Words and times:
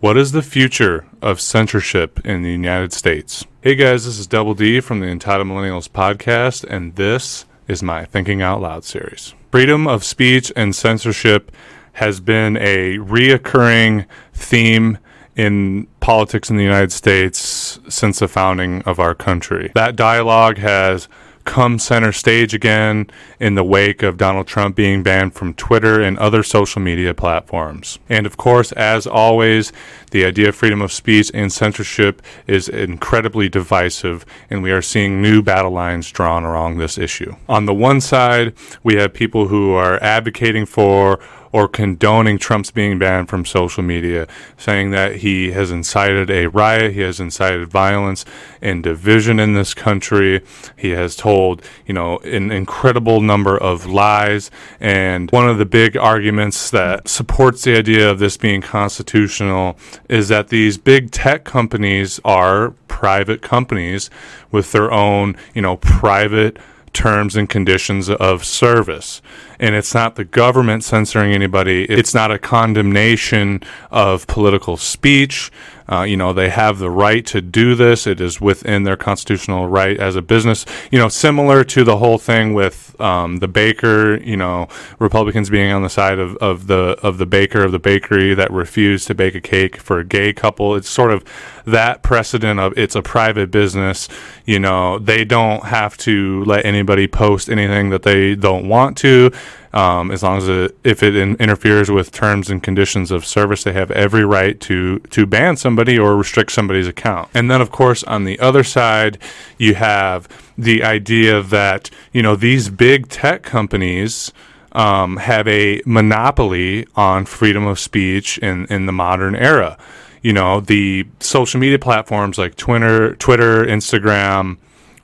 What 0.00 0.16
is 0.16 0.30
the 0.30 0.42
future 0.42 1.06
of 1.20 1.40
censorship 1.40 2.24
in 2.24 2.42
the 2.42 2.52
United 2.52 2.92
States? 2.92 3.44
Hey 3.62 3.74
guys, 3.74 4.04
this 4.04 4.16
is 4.16 4.28
Double 4.28 4.54
D 4.54 4.78
from 4.78 5.00
the 5.00 5.08
Entitled 5.08 5.48
Millennials 5.48 5.88
podcast, 5.88 6.62
and 6.62 6.94
this 6.94 7.46
is 7.66 7.82
my 7.82 8.04
Thinking 8.04 8.40
Out 8.40 8.60
Loud 8.60 8.84
series. 8.84 9.34
Freedom 9.50 9.88
of 9.88 10.04
speech 10.04 10.52
and 10.54 10.72
censorship 10.72 11.50
has 11.94 12.20
been 12.20 12.56
a 12.58 12.98
reoccurring 12.98 14.06
theme 14.32 14.98
in 15.34 15.88
politics 15.98 16.48
in 16.48 16.56
the 16.56 16.62
United 16.62 16.92
States 16.92 17.80
since 17.88 18.20
the 18.20 18.28
founding 18.28 18.82
of 18.82 19.00
our 19.00 19.16
country. 19.16 19.72
That 19.74 19.96
dialogue 19.96 20.58
has 20.58 21.08
come 21.48 21.78
center 21.78 22.12
stage 22.12 22.52
again 22.52 23.06
in 23.40 23.54
the 23.54 23.64
wake 23.64 24.02
of 24.02 24.18
Donald 24.18 24.46
Trump 24.46 24.76
being 24.76 25.02
banned 25.02 25.34
from 25.34 25.54
Twitter 25.54 25.98
and 26.02 26.18
other 26.18 26.42
social 26.42 26.82
media 26.82 27.14
platforms. 27.14 27.98
And 28.10 28.26
of 28.26 28.36
course, 28.36 28.70
as 28.72 29.06
always, 29.06 29.72
the 30.10 30.26
idea 30.26 30.50
of 30.50 30.56
freedom 30.56 30.82
of 30.82 30.92
speech 30.92 31.30
and 31.32 31.50
censorship 31.50 32.20
is 32.46 32.68
incredibly 32.68 33.48
divisive, 33.48 34.26
and 34.50 34.62
we 34.62 34.70
are 34.70 34.82
seeing 34.82 35.22
new 35.22 35.42
battle 35.42 35.70
lines 35.70 36.12
drawn 36.12 36.44
around 36.44 36.76
this 36.76 36.98
issue. 36.98 37.34
On 37.48 37.64
the 37.64 37.74
one 37.74 38.02
side, 38.02 38.52
we 38.82 38.96
have 38.96 39.14
people 39.14 39.48
who 39.48 39.72
are 39.72 40.00
advocating 40.02 40.66
for 40.66 41.18
or 41.52 41.68
condoning 41.68 42.38
Trump's 42.38 42.70
being 42.70 42.98
banned 42.98 43.28
from 43.28 43.44
social 43.44 43.82
media, 43.82 44.26
saying 44.56 44.90
that 44.90 45.16
he 45.16 45.52
has 45.52 45.70
incited 45.70 46.30
a 46.30 46.46
riot, 46.48 46.94
he 46.94 47.00
has 47.00 47.20
incited 47.20 47.68
violence 47.68 48.24
and 48.60 48.82
division 48.82 49.40
in 49.40 49.54
this 49.54 49.74
country. 49.74 50.42
He 50.76 50.90
has 50.90 51.16
told, 51.16 51.62
you 51.86 51.94
know, 51.94 52.18
an 52.18 52.50
incredible 52.50 53.20
number 53.20 53.56
of 53.56 53.86
lies. 53.86 54.50
And 54.80 55.30
one 55.30 55.48
of 55.48 55.58
the 55.58 55.66
big 55.66 55.96
arguments 55.96 56.70
that 56.70 57.08
supports 57.08 57.62
the 57.62 57.76
idea 57.76 58.10
of 58.10 58.18
this 58.18 58.36
being 58.36 58.60
constitutional 58.60 59.78
is 60.08 60.28
that 60.28 60.48
these 60.48 60.78
big 60.78 61.10
tech 61.10 61.44
companies 61.44 62.20
are 62.24 62.70
private 62.88 63.42
companies 63.42 64.10
with 64.50 64.72
their 64.72 64.90
own, 64.90 65.36
you 65.54 65.62
know, 65.62 65.76
private 65.76 66.58
terms 66.92 67.36
and 67.36 67.48
conditions 67.48 68.08
of 68.10 68.44
service. 68.44 69.22
And 69.60 69.74
it's 69.74 69.94
not 69.94 70.16
the 70.16 70.24
government 70.24 70.84
censoring 70.84 71.32
anybody, 71.32 71.84
it's 71.84 72.14
not 72.14 72.30
a 72.30 72.38
condemnation 72.38 73.60
of 73.90 74.26
political 74.26 74.76
speech. 74.76 75.50
Uh, 75.90 76.02
you 76.02 76.16
know, 76.16 76.32
they 76.32 76.50
have 76.50 76.78
the 76.78 76.90
right 76.90 77.24
to 77.26 77.40
do 77.40 77.74
this. 77.74 78.06
It 78.06 78.20
is 78.20 78.40
within 78.40 78.82
their 78.82 78.96
constitutional 78.96 79.68
right 79.68 79.98
as 79.98 80.16
a 80.16 80.22
business. 80.22 80.66
You 80.90 80.98
know, 80.98 81.08
similar 81.08 81.64
to 81.64 81.82
the 81.82 81.96
whole 81.96 82.18
thing 82.18 82.52
with 82.52 82.87
um, 83.00 83.38
the 83.38 83.48
baker. 83.48 84.16
You 84.22 84.36
know, 84.36 84.68
Republicans 84.98 85.50
being 85.50 85.72
on 85.72 85.82
the 85.82 85.90
side 85.90 86.18
of, 86.18 86.36
of 86.36 86.66
the 86.66 86.98
of 87.02 87.18
the 87.18 87.26
baker 87.26 87.62
of 87.62 87.72
the 87.72 87.78
bakery 87.78 88.34
that 88.34 88.50
refused 88.50 89.06
to 89.08 89.14
bake 89.14 89.34
a 89.34 89.40
cake 89.40 89.76
for 89.76 89.98
a 89.98 90.04
gay 90.04 90.32
couple. 90.32 90.74
It's 90.74 90.88
sort 90.88 91.10
of 91.10 91.24
that 91.66 92.02
precedent 92.02 92.60
of 92.60 92.76
it's 92.76 92.94
a 92.94 93.02
private 93.02 93.50
business. 93.50 94.08
You 94.44 94.58
know, 94.58 94.98
they 94.98 95.24
don't 95.24 95.64
have 95.64 95.96
to 95.98 96.44
let 96.44 96.64
anybody 96.64 97.06
post 97.06 97.48
anything 97.48 97.90
that 97.90 98.02
they 98.02 98.34
don't 98.34 98.68
want 98.68 98.96
to 98.98 99.30
um, 99.72 100.10
as 100.10 100.22
long 100.22 100.38
as 100.38 100.48
it, 100.48 100.78
if 100.82 101.02
it 101.02 101.14
in, 101.14 101.36
interferes 101.36 101.90
with 101.90 102.10
terms 102.10 102.50
and 102.50 102.62
conditions 102.62 103.10
of 103.10 103.26
service, 103.26 103.64
they 103.64 103.72
have 103.72 103.90
every 103.90 104.24
right 104.24 104.58
to 104.60 104.98
to 104.98 105.26
ban 105.26 105.56
somebody 105.56 105.98
or 105.98 106.16
restrict 106.16 106.52
somebody's 106.52 106.88
account. 106.88 107.28
And 107.34 107.50
then, 107.50 107.60
of 107.60 107.70
course, 107.70 108.02
on 108.04 108.24
the 108.24 108.38
other 108.40 108.64
side, 108.64 109.18
you 109.58 109.74
have 109.74 110.28
the 110.56 110.82
idea 110.82 111.42
that 111.42 111.90
you 112.12 112.22
know 112.22 112.36
these 112.36 112.68
big 112.70 113.08
tech 113.08 113.42
companies. 113.42 114.32
Um, 114.72 115.16
have 115.16 115.48
a 115.48 115.80
monopoly 115.86 116.86
on 116.94 117.24
freedom 117.24 117.66
of 117.66 117.78
speech 117.78 118.36
in, 118.38 118.66
in 118.66 118.84
the 118.84 118.92
modern 118.92 119.34
era. 119.34 119.78
You 120.20 120.34
know, 120.34 120.60
the 120.60 121.06
social 121.20 121.58
media 121.58 121.78
platforms 121.78 122.36
like 122.36 122.54
Twitter, 122.54 123.16
Twitter, 123.16 123.64
Instagram, 123.64 124.58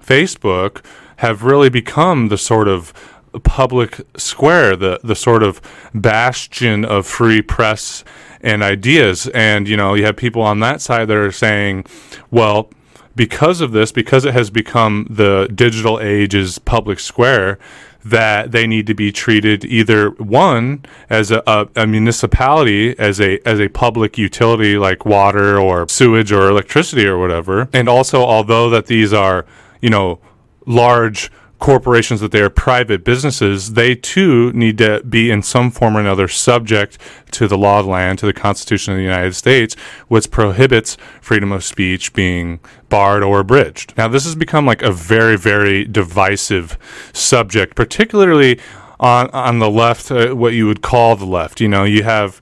Facebook 0.05 0.85
have 1.17 1.43
really 1.43 1.71
become 1.71 2.29
the 2.29 2.39
sort 2.39 2.69
of 2.69 2.93
public 3.41 4.01
square, 4.17 4.77
the 4.77 5.01
the 5.03 5.15
sort 5.15 5.43
of 5.43 5.61
bastion 5.95 6.85
of 6.85 7.07
free 7.07 7.43
press 7.43 8.05
and 8.41 8.63
ideas. 8.63 9.29
And 9.29 9.69
you 9.69 9.77
know, 9.77 9.95
you 9.95 10.05
have 10.05 10.17
people 10.17 10.43
on 10.43 10.61
that 10.61 10.81
side 10.81 11.09
that 11.09 11.17
are 11.17 11.33
saying, 11.33 11.87
well, 12.31 12.71
because 13.17 13.61
of 13.61 13.73
this, 13.73 13.93
because 13.93 14.25
it 14.25 14.35
has 14.35 14.51
become 14.51 15.07
the 15.09 15.49
digital 15.55 16.01
age's 16.01 16.59
public 16.59 16.99
square, 16.99 17.59
that 18.05 18.53
they 18.53 18.67
need 18.67 18.87
to 18.87 18.95
be 18.95 19.11
treated 19.11 19.65
either 19.65 20.11
one 20.11 20.85
as 21.09 21.31
a, 21.31 21.43
a, 21.47 21.67
a, 21.75 21.87
municipality 21.87 22.97
as 22.99 23.19
a 23.21 23.41
as 23.49 23.59
a 23.59 23.69
public 23.69 24.19
utility 24.19 24.77
like 24.77 25.07
water 25.07 25.59
or 25.59 25.89
sewage 25.89 26.31
or 26.31 26.51
electricity 26.51 27.07
or 27.07 27.19
whatever 27.19 27.67
and 27.73 27.89
also 27.89 28.23
although 28.23 28.69
that 28.69 28.87
these 28.87 29.15
are 29.15 29.47
you 29.81 29.89
know 29.89 30.19
large 30.67 31.31
corporations 31.59 32.21
that 32.21 32.33
they 32.33 32.41
are 32.41 32.51
private 32.51 33.05
businesses, 33.05 33.73
they 33.73 33.95
too 33.95 34.53
need 34.53 34.79
to 34.79 35.03
be 35.05 35.31
in 35.31 35.43
some 35.43 35.71
form 35.71 35.97
or 35.97 36.01
another 36.01 36.29
subject 36.29 36.99
to 37.31 37.49
the 37.49 37.57
law 37.57 37.81
of 37.81 37.87
land, 37.87 38.19
to 38.19 38.27
the 38.27 38.33
Constitution 38.33 38.93
of 38.93 38.99
the 38.99 39.05
United 39.05 39.35
States, 39.35 39.75
which 40.09 40.31
prohibits 40.31 40.97
freedom 41.21 41.53
of 41.53 41.65
speech 41.65 42.13
being 42.13 42.61
barred 42.89 43.23
or 43.23 43.41
abridged. 43.41 43.95
Now, 43.97 44.09
this 44.09 44.25
has 44.25 44.35
become 44.35 44.67
like 44.67 44.83
a 44.83 44.93
very, 44.93 45.37
very 45.39 45.85
divisive 45.85 46.79
subject, 47.13 47.75
particularly 47.75 48.61
on 49.01 49.29
on 49.31 49.59
the 49.59 49.71
left, 49.71 50.11
uh, 50.11 50.35
what 50.35 50.55
you 50.55 50.67
would 50.67 50.83
call 50.83 51.17
the 51.17 51.25
left. 51.25 51.61
You 51.61 51.69
know, 51.69 51.85
you 51.85 52.03
have 52.05 52.41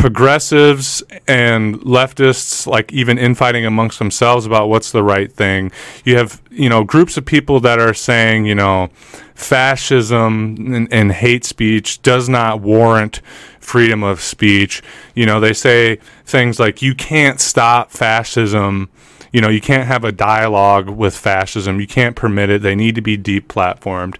progressives 0.00 1.02
and 1.28 1.76
leftists 1.80 2.66
like 2.66 2.90
even 2.90 3.18
infighting 3.18 3.66
amongst 3.66 3.98
themselves 3.98 4.46
about 4.46 4.70
what's 4.70 4.92
the 4.92 5.02
right 5.02 5.30
thing. 5.30 5.70
You 6.04 6.16
have, 6.16 6.40
you 6.50 6.70
know, 6.70 6.84
groups 6.84 7.18
of 7.18 7.26
people 7.26 7.60
that 7.60 7.78
are 7.78 7.92
saying, 7.92 8.46
you 8.46 8.54
know, 8.54 8.88
fascism 9.34 10.74
and, 10.74 10.90
and 10.90 11.12
hate 11.12 11.44
speech 11.44 12.00
does 12.00 12.30
not 12.30 12.62
warrant 12.62 13.20
freedom 13.60 14.02
of 14.02 14.22
speech. 14.22 14.82
You 15.14 15.26
know, 15.26 15.38
they 15.38 15.52
say 15.52 15.96
things 16.24 16.58
like 16.58 16.80
you 16.80 16.94
can't 16.94 17.38
stop 17.38 17.90
fascism. 17.90 18.88
You 19.32 19.42
know, 19.42 19.50
you 19.50 19.60
can't 19.60 19.86
have 19.86 20.04
a 20.04 20.12
dialogue 20.12 20.88
with 20.88 21.14
fascism. 21.14 21.78
You 21.78 21.86
can't 21.86 22.16
permit 22.16 22.48
it. 22.48 22.62
They 22.62 22.74
need 22.74 22.94
to 22.94 23.02
be 23.02 23.18
deplatformed. 23.18 24.16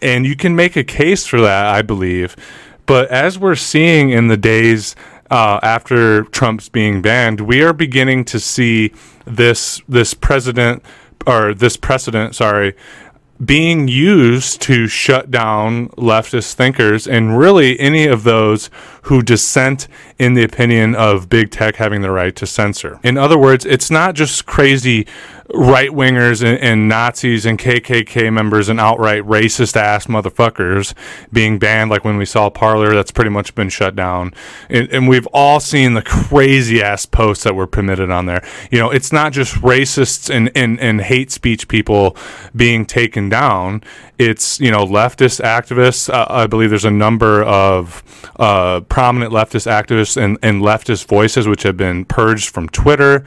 And 0.00 0.26
you 0.26 0.36
can 0.36 0.54
make 0.54 0.76
a 0.76 0.84
case 0.84 1.26
for 1.26 1.40
that, 1.40 1.66
I 1.66 1.82
believe. 1.82 2.36
But 2.86 3.10
as 3.10 3.38
we're 3.38 3.54
seeing 3.54 4.10
in 4.10 4.28
the 4.28 4.36
days 4.36 4.94
uh, 5.30 5.60
after 5.62 6.24
Trump's 6.24 6.68
being 6.68 7.02
banned, 7.02 7.40
we 7.40 7.62
are 7.62 7.72
beginning 7.72 8.24
to 8.26 8.38
see 8.40 8.92
this 9.24 9.80
this 9.88 10.14
president 10.14 10.82
or 11.26 11.54
this 11.54 11.76
precedent, 11.76 12.34
sorry, 12.34 12.74
being 13.44 13.88
used 13.88 14.60
to 14.62 14.86
shut 14.86 15.30
down 15.30 15.88
leftist 15.90 16.54
thinkers 16.54 17.06
and 17.06 17.38
really 17.38 17.78
any 17.80 18.06
of 18.06 18.24
those 18.24 18.70
who 19.04 19.22
dissent 19.22 19.88
in 20.18 20.34
the 20.34 20.42
opinion 20.42 20.94
of 20.94 21.28
big 21.28 21.50
tech 21.50 21.76
having 21.76 22.02
the 22.02 22.10
right 22.10 22.34
to 22.36 22.46
censor. 22.46 22.98
In 23.02 23.16
other 23.16 23.38
words, 23.38 23.64
it's 23.64 23.90
not 23.90 24.14
just 24.14 24.46
crazy 24.46 25.06
right 25.52 25.90
wingers 25.90 26.42
and, 26.42 26.58
and, 26.60 26.88
Nazis 26.88 27.44
and 27.44 27.58
KKK 27.58 28.32
members 28.32 28.68
and 28.68 28.80
outright 28.80 29.22
racist 29.24 29.76
ass 29.76 30.06
motherfuckers 30.06 30.94
being 31.32 31.58
banned, 31.58 31.90
like 31.90 32.04
when 32.04 32.16
we 32.16 32.24
saw 32.24 32.48
Parler, 32.48 32.94
that's 32.94 33.10
pretty 33.10 33.30
much 33.30 33.54
been 33.54 33.68
shut 33.68 33.94
down. 33.94 34.32
And, 34.68 34.88
and 34.90 35.08
we've 35.08 35.26
all 35.28 35.60
seen 35.60 35.94
the 35.94 36.02
crazy 36.02 36.82
ass 36.82 37.04
posts 37.04 37.44
that 37.44 37.54
were 37.54 37.66
permitted 37.66 38.10
on 38.10 38.26
there. 38.26 38.42
You 38.70 38.78
know, 38.78 38.90
it's 38.90 39.12
not 39.12 39.32
just 39.32 39.54
racists 39.56 40.34
and, 40.34 40.50
and, 40.54 40.80
and 40.80 41.00
hate 41.02 41.30
speech 41.30 41.68
people 41.68 42.16
being 42.56 42.86
taken 42.86 43.28
down, 43.28 43.82
it's, 44.18 44.60
you 44.60 44.70
know, 44.70 44.86
leftist 44.86 45.42
activists. 45.42 46.12
Uh, 46.12 46.26
I 46.28 46.46
believe 46.46 46.70
there's 46.70 46.84
a 46.84 46.90
number 46.90 47.42
of 47.42 48.02
uh, 48.36 48.80
prominent 48.94 49.32
leftist 49.32 49.66
activists 49.66 50.16
and, 50.16 50.38
and 50.40 50.62
leftist 50.62 51.08
voices 51.08 51.48
which 51.48 51.64
have 51.64 51.76
been 51.76 52.04
purged 52.04 52.48
from 52.50 52.68
Twitter. 52.68 53.24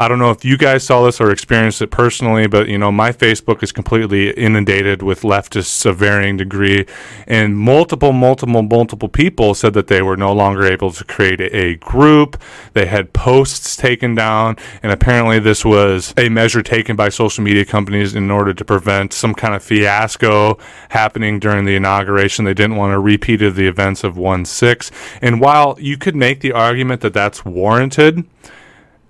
I 0.00 0.06
don't 0.06 0.20
know 0.20 0.30
if 0.30 0.44
you 0.44 0.56
guys 0.56 0.84
saw 0.84 1.04
this 1.04 1.20
or 1.20 1.32
experienced 1.32 1.82
it 1.82 1.90
personally, 1.90 2.46
but 2.46 2.68
you 2.68 2.78
know, 2.78 2.92
my 2.92 3.10
Facebook 3.10 3.64
is 3.64 3.72
completely 3.72 4.30
inundated 4.30 5.02
with 5.02 5.22
leftists 5.22 5.84
of 5.84 5.96
varying 5.96 6.36
degree, 6.36 6.86
and 7.26 7.58
multiple, 7.58 8.12
multiple, 8.12 8.62
multiple 8.62 9.08
people 9.08 9.54
said 9.54 9.74
that 9.74 9.88
they 9.88 10.00
were 10.00 10.16
no 10.16 10.32
longer 10.32 10.64
able 10.64 10.92
to 10.92 11.02
create 11.02 11.40
a 11.40 11.74
group. 11.76 12.40
They 12.74 12.86
had 12.86 13.12
posts 13.12 13.74
taken 13.74 14.14
down, 14.14 14.56
and 14.84 14.92
apparently 14.92 15.40
this 15.40 15.64
was 15.64 16.14
a 16.16 16.28
measure 16.28 16.62
taken 16.62 16.94
by 16.94 17.08
social 17.08 17.42
media 17.42 17.64
companies 17.64 18.14
in 18.14 18.30
order 18.30 18.54
to 18.54 18.64
prevent 18.64 19.12
some 19.12 19.34
kind 19.34 19.56
of 19.56 19.64
fiasco 19.64 20.58
happening 20.90 21.40
during 21.40 21.64
the 21.64 21.74
inauguration. 21.74 22.44
They 22.44 22.54
didn't 22.54 22.76
want 22.76 22.94
a 22.94 23.00
repeat 23.00 23.42
of 23.42 23.56
the 23.56 23.66
events 23.66 24.04
of 24.04 24.16
1 24.16 24.44
6. 24.44 24.92
And 25.20 25.40
while 25.40 25.76
you 25.80 25.98
could 25.98 26.14
make 26.14 26.38
the 26.38 26.52
argument 26.52 27.00
that 27.00 27.14
that's 27.14 27.44
warranted, 27.44 28.24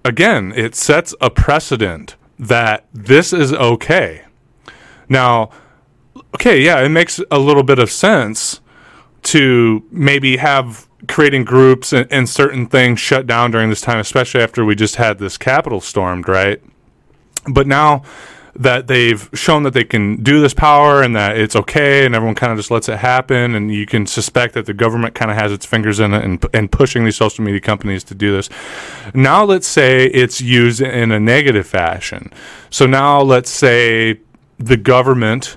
again, 0.09 0.53
it 0.57 0.75
sets 0.75 1.15
a 1.21 1.31
precedent 1.31 2.17
that 2.39 2.87
this 2.93 3.33
is 3.33 3.53
okay. 3.53 4.23
Now, 5.09 5.51
okay, 6.35 6.61
yeah, 6.61 6.81
it 6.81 6.89
makes 6.89 7.21
a 7.31 7.39
little 7.39 7.63
bit 7.63 7.79
of 7.79 7.91
sense 7.91 8.61
to 9.25 9.85
maybe 9.91 10.39
have 10.39 10.89
creating 11.07 11.45
groups 11.45 11.93
and, 11.93 12.11
and 12.11 12.29
certain 12.29 12.67
things 12.67 12.99
shut 12.99 13.27
down 13.27 13.51
during 13.51 13.69
this 13.69 13.81
time, 13.81 13.99
especially 13.99 14.41
after 14.41 14.65
we 14.65 14.75
just 14.75 14.97
had 14.97 15.19
this 15.19 15.37
Capitol 15.37 15.81
stormed, 15.81 16.29
right? 16.29 16.61
But 17.47 17.67
now 17.67 18.03
that 18.59 18.89
they've 18.89 19.31
shown 19.35 19.63
that 19.63 19.73
they 19.73 19.85
can 19.85 20.23
do 20.23 20.41
this 20.41 20.53
power 20.53 21.03
and 21.03 21.15
that 21.15 21.39
it's 21.39 21.55
okay 21.55 22.05
and 22.05 22.15
everyone 22.15 22.35
kind 22.35 22.51
of 22.51 22.59
just 22.59 22.73
lets 22.73 22.89
it 22.89 22.99
happen 22.99 23.55
and 23.55 23.73
you 23.73 23.87
can 23.87 24.05
suspect 24.05 24.55
that 24.55 24.67
the 24.67 24.75
government 24.75 25.15
kind 25.15 25.31
of 25.31 25.37
has 25.37 25.53
its 25.53 25.65
fingers 25.65 26.01
in 26.01 26.13
it 26.13 26.25
and, 26.25 26.45
and 26.53 26.73
pushing 26.73 27.05
these 27.05 27.17
social 27.17 27.45
media 27.45 27.61
companies 27.61 28.03
to 28.03 28.15
do 28.17 28.33
this. 28.33 28.51
Now 29.15 29.45
let's 29.45 29.67
say 29.69 30.07
it's 30.07 30.41
used 30.41 30.81
in 30.81 31.13
a 31.13 31.21
negative 31.21 31.69
fashion. 31.69 32.33
So 32.69 32.85
now 32.87 33.23
let's 33.23 33.51
say 33.51 34.21
the 34.59 34.77
government 34.77 35.57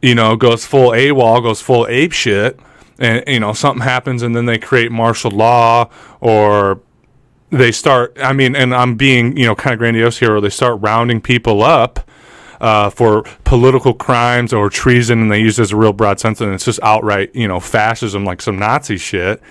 you 0.00 0.14
know 0.14 0.36
goes 0.36 0.64
full 0.64 0.90
AWOL 0.90 1.42
goes 1.42 1.60
full 1.60 1.86
ape 1.88 2.12
shit 2.12 2.58
and 2.98 3.24
you 3.26 3.40
know 3.40 3.52
something 3.52 3.82
happens 3.82 4.22
and 4.22 4.34
then 4.34 4.46
they 4.46 4.58
create 4.58 4.92
martial 4.92 5.30
law 5.30 5.88
or 6.20 6.80
they 7.50 7.72
start 7.72 8.16
i 8.20 8.32
mean 8.32 8.54
and 8.56 8.74
i'm 8.74 8.94
being 8.96 9.36
you 9.36 9.44
know 9.44 9.54
kind 9.54 9.74
of 9.74 9.78
grandiose 9.78 10.18
here 10.18 10.36
or 10.36 10.40
they 10.40 10.48
start 10.50 10.80
rounding 10.80 11.20
people 11.20 11.62
up 11.62 12.08
uh, 12.62 12.88
for 12.88 13.24
political 13.44 13.92
crimes 13.92 14.52
or 14.52 14.70
treason, 14.70 15.20
and 15.20 15.30
they 15.30 15.40
use 15.40 15.58
it 15.58 15.62
as 15.62 15.72
a 15.72 15.76
real 15.76 15.92
broad 15.92 16.18
sense, 16.20 16.40
and 16.40 16.54
it's 16.54 16.64
just 16.64 16.80
outright, 16.82 17.34
you 17.34 17.48
know, 17.48 17.60
fascism, 17.60 18.24
like 18.24 18.40
some 18.40 18.58
Nazi 18.58 18.96
shit. 18.96 19.42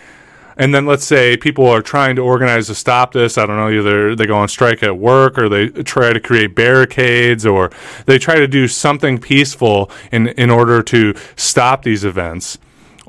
And 0.57 0.73
then 0.73 0.85
let's 0.85 1.05
say 1.05 1.37
people 1.37 1.67
are 1.67 1.81
trying 1.81 2.15
to 2.15 2.21
organize 2.21 2.67
to 2.67 2.75
stop 2.75 3.13
this. 3.13 3.37
I 3.37 3.45
don't 3.45 3.57
know, 3.57 3.69
either 3.69 4.15
they 4.15 4.25
go 4.25 4.35
on 4.35 4.47
strike 4.47 4.83
at 4.83 4.97
work 4.97 5.37
or 5.37 5.49
they 5.49 5.69
try 5.69 6.13
to 6.13 6.19
create 6.19 6.55
barricades 6.55 7.45
or 7.45 7.71
they 8.05 8.17
try 8.17 8.35
to 8.35 8.47
do 8.47 8.67
something 8.67 9.19
peaceful 9.19 9.89
in, 10.11 10.27
in 10.29 10.49
order 10.49 10.83
to 10.83 11.15
stop 11.35 11.83
these 11.83 12.03
events 12.03 12.57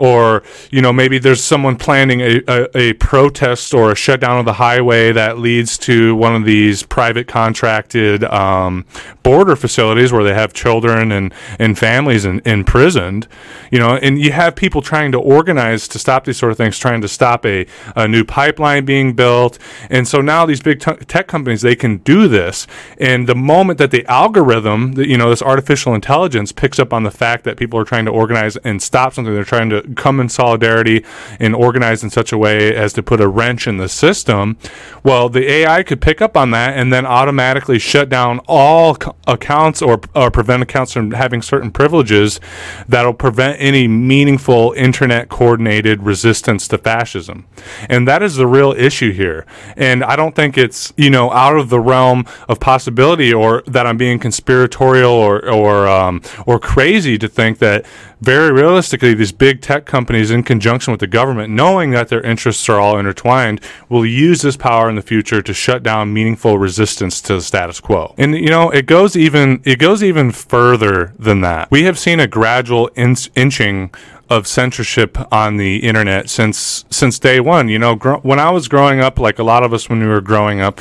or 0.02 0.42
you 0.72 0.82
know 0.82 0.92
maybe 0.92 1.16
there's 1.16 1.42
someone 1.42 1.76
planning 1.76 2.20
a, 2.20 2.42
a, 2.48 2.76
a, 2.76 2.92
protest 2.94 3.72
or 3.72 3.92
a 3.92 3.94
shutdown 3.94 4.36
of 4.36 4.44
the 4.44 4.54
highway 4.54 5.12
that 5.12 5.38
leads 5.38 5.78
to 5.78 6.16
one 6.16 6.34
of 6.34 6.44
these 6.44 6.82
private 6.82 7.28
contracted 7.28 8.24
um, 8.24 8.84
border 9.22 9.54
facilities 9.54 10.12
where 10.12 10.24
they 10.24 10.34
have 10.34 10.52
children 10.52 11.12
and, 11.12 11.32
and 11.60 11.78
families 11.78 12.24
in, 12.24 12.40
imprisoned. 12.44 13.28
You 13.70 13.78
know 13.78 13.96
and 13.96 14.20
you 14.20 14.32
have 14.32 14.56
people 14.56 14.82
trying 14.82 15.12
to 15.12 15.20
organize 15.20 15.86
to 15.86 16.00
stop 16.00 16.24
these 16.24 16.36
sort 16.36 16.50
of 16.50 16.58
things 16.58 16.78
trying 16.80 17.00
to 17.00 17.08
stop 17.08 17.46
a, 17.46 17.64
a 17.94 18.08
new 18.08 18.24
pipeline 18.24 18.84
being 18.84 19.12
built. 19.12 19.56
And 19.88 20.08
so 20.08 20.20
now 20.20 20.44
these 20.46 20.60
big 20.60 20.80
t- 20.80 20.96
tech 21.06 21.28
companies 21.28 21.62
they 21.62 21.76
can 21.76 21.98
do 21.98 22.26
this. 22.26 22.66
And 22.98 23.28
the 23.28 23.36
moment 23.36 23.78
that 23.78 23.92
the 23.92 24.04
algorithm 24.06 24.94
you 25.00 25.16
know 25.16 25.30
this 25.30 25.42
artificial 25.42 25.94
intelligence 25.94 26.50
picks 26.50 26.80
up 26.80 26.92
on 26.92 27.04
the 27.04 27.12
fact 27.12 27.44
that 27.44 27.56
people 27.56 27.78
are 27.78 27.84
trying 27.84 28.06
to 28.06 28.10
organize 28.10 28.56
and 28.58 28.82
stop 28.82 29.14
something 29.14 29.32
they're 29.32 29.44
trying 29.44 29.70
to 29.70 29.91
come 29.96 30.20
in 30.20 30.28
solidarity 30.28 31.04
and 31.38 31.54
organize 31.54 32.02
in 32.02 32.10
such 32.10 32.32
a 32.32 32.38
way 32.38 32.74
as 32.74 32.92
to 32.94 33.02
put 33.02 33.20
a 33.20 33.28
wrench 33.28 33.66
in 33.66 33.76
the 33.76 33.88
system, 33.88 34.56
well, 35.02 35.28
the 35.28 35.50
AI 35.50 35.82
could 35.82 36.00
pick 36.00 36.20
up 36.20 36.36
on 36.36 36.50
that 36.52 36.76
and 36.76 36.92
then 36.92 37.06
automatically 37.06 37.78
shut 37.78 38.08
down 38.08 38.40
all 38.46 38.96
accounts 39.26 39.82
or, 39.82 40.00
or 40.14 40.30
prevent 40.30 40.62
accounts 40.62 40.92
from 40.92 41.12
having 41.12 41.42
certain 41.42 41.70
privileges 41.70 42.40
that'll 42.88 43.14
prevent 43.14 43.60
any 43.60 43.88
meaningful 43.88 44.72
internet 44.76 45.28
coordinated 45.28 46.02
resistance 46.02 46.68
to 46.68 46.78
fascism. 46.78 47.46
And 47.88 48.06
that 48.08 48.22
is 48.22 48.36
the 48.36 48.46
real 48.46 48.72
issue 48.72 49.12
here. 49.12 49.46
And 49.76 50.04
I 50.04 50.16
don't 50.16 50.34
think 50.34 50.56
it's, 50.58 50.92
you 50.96 51.10
know, 51.10 51.30
out 51.32 51.56
of 51.56 51.68
the 51.68 51.80
realm 51.80 52.26
of 52.48 52.60
possibility 52.60 53.32
or 53.32 53.62
that 53.66 53.86
I'm 53.86 53.96
being 53.96 54.18
conspiratorial 54.18 55.12
or, 55.12 55.48
or, 55.48 55.88
um, 55.88 56.22
or 56.46 56.58
crazy 56.58 57.18
to 57.18 57.28
think 57.28 57.58
that 57.58 57.84
very 58.22 58.52
realistically, 58.52 59.14
these 59.14 59.32
big 59.32 59.60
tech 59.60 59.71
companies, 59.80 60.30
in 60.30 60.42
conjunction 60.42 60.92
with 60.92 61.00
the 61.00 61.06
government, 61.06 61.52
knowing 61.52 61.90
that 61.90 62.08
their 62.08 62.20
interests 62.22 62.68
are 62.68 62.78
all 62.78 62.98
intertwined, 62.98 63.60
will 63.88 64.06
use 64.06 64.42
this 64.42 64.56
power 64.56 64.88
in 64.88 64.96
the 64.96 65.02
future 65.02 65.42
to 65.42 65.54
shut 65.54 65.82
down 65.82 66.12
meaningful 66.12 66.58
resistance 66.58 67.20
to 67.22 67.34
the 67.34 67.42
status 67.42 67.80
quo. 67.80 68.14
And 68.18 68.34
you 68.34 68.50
know, 68.50 68.70
it 68.70 68.86
goes 68.86 69.16
even 69.16 69.62
it 69.64 69.78
goes 69.78 70.02
even 70.02 70.30
further 70.30 71.12
than 71.18 71.40
that. 71.40 71.70
We 71.70 71.84
have 71.84 71.98
seen 71.98 72.20
a 72.20 72.26
gradual 72.26 72.90
inch- 72.94 73.30
inching 73.34 73.92
of 74.28 74.46
censorship 74.46 75.18
on 75.32 75.56
the 75.56 75.78
internet 75.78 76.30
since 76.30 76.84
since 76.90 77.18
day 77.18 77.40
one. 77.40 77.68
You 77.68 77.78
know, 77.78 77.94
gr- 77.94 78.14
when 78.16 78.38
I 78.38 78.50
was 78.50 78.68
growing 78.68 79.00
up, 79.00 79.18
like 79.18 79.38
a 79.38 79.44
lot 79.44 79.62
of 79.62 79.72
us 79.72 79.88
when 79.88 80.00
we 80.00 80.06
were 80.06 80.20
growing 80.20 80.60
up 80.60 80.80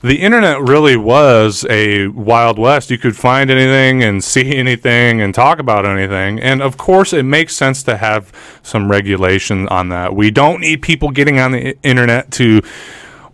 the 0.00 0.20
internet 0.20 0.60
really 0.60 0.96
was 0.96 1.66
a 1.68 2.08
wild 2.08 2.58
west. 2.58 2.90
You 2.90 2.98
could 2.98 3.16
find 3.16 3.50
anything 3.50 4.02
and 4.02 4.22
see 4.34 4.54
anything 4.54 5.20
and 5.20 5.34
talk 5.34 5.58
about 5.58 5.86
anything. 5.86 6.40
And 6.40 6.62
of 6.62 6.76
course, 6.76 7.12
it 7.12 7.24
makes 7.24 7.56
sense 7.56 7.82
to 7.84 7.96
have 7.96 8.32
some 8.62 8.90
regulation 8.90 9.68
on 9.68 9.88
that. 9.88 10.14
We 10.14 10.30
don't 10.30 10.60
need 10.60 10.82
people 10.82 11.10
getting 11.10 11.38
on 11.38 11.52
the 11.52 11.76
internet 11.82 12.30
to 12.32 12.62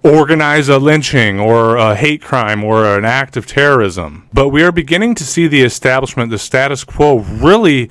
organize 0.02 0.68
a 0.68 0.78
lynching 0.78 1.40
or 1.40 1.76
a 1.76 1.94
hate 1.94 2.20
crime 2.20 2.62
or 2.62 2.98
an 2.98 3.04
act 3.04 3.36
of 3.36 3.46
terrorism. 3.46 4.28
But 4.32 4.50
we 4.50 4.62
are 4.62 4.70
beginning 4.70 5.14
to 5.16 5.24
see 5.24 5.46
the 5.46 5.62
establishment, 5.62 6.30
the 6.30 6.38
status 6.38 6.84
quo, 6.84 7.20
really 7.20 7.90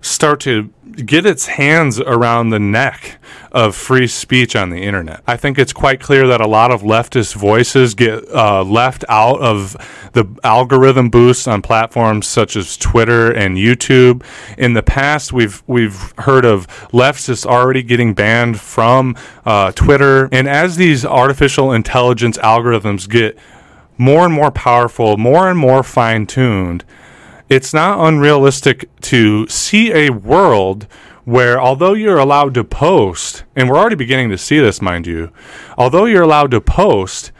start 0.00 0.40
to 0.40 0.72
get 1.04 1.26
its 1.26 1.46
hands 1.46 2.00
around 2.00 2.50
the 2.50 2.58
neck 2.58 3.18
of 3.52 3.74
free 3.74 4.06
speech 4.06 4.54
on 4.54 4.70
the 4.70 4.82
internet. 4.82 5.22
I 5.26 5.36
think 5.36 5.58
it's 5.58 5.72
quite 5.72 6.00
clear 6.00 6.26
that 6.28 6.40
a 6.40 6.46
lot 6.46 6.70
of 6.70 6.82
leftist 6.82 7.34
voices 7.34 7.94
get 7.94 8.28
uh, 8.30 8.62
left 8.62 9.04
out 9.08 9.40
of 9.40 9.76
the 10.12 10.24
algorithm 10.44 11.10
boosts 11.10 11.46
on 11.46 11.62
platforms 11.62 12.26
such 12.26 12.56
as 12.56 12.76
Twitter 12.76 13.30
and 13.30 13.56
YouTube. 13.56 14.24
In 14.56 14.74
the 14.74 14.82
past, 14.82 15.32
we've 15.32 15.62
we've 15.66 16.14
heard 16.18 16.44
of 16.44 16.66
leftists 16.92 17.46
already 17.46 17.82
getting 17.82 18.14
banned 18.14 18.60
from 18.60 19.16
uh, 19.44 19.72
Twitter, 19.72 20.28
and 20.32 20.48
as 20.48 20.76
these 20.76 21.04
artificial 21.04 21.72
intelligence 21.72 22.38
algorithms 22.38 23.08
get 23.08 23.38
more 23.98 24.24
and 24.24 24.32
more 24.32 24.50
powerful, 24.50 25.16
more 25.16 25.48
and 25.50 25.58
more 25.58 25.82
fine 25.82 26.26
tuned 26.26 26.84
it's 27.50 27.74
not 27.74 28.06
unrealistic 28.06 28.88
to 29.00 29.46
see 29.48 29.92
a 29.92 30.10
world 30.10 30.86
where 31.24 31.60
although 31.60 31.94
you're 31.94 32.18
allowed 32.18 32.54
to 32.54 32.64
post, 32.64 33.44
and 33.56 33.68
we're 33.68 33.76
already 33.76 33.96
beginning 33.96 34.30
to 34.30 34.38
see 34.38 34.58
this, 34.60 34.80
mind 34.80 35.06
you, 35.06 35.30
although 35.76 36.04
you're 36.04 36.22
allowed 36.22 36.52
to 36.52 36.60
post, 36.60 37.32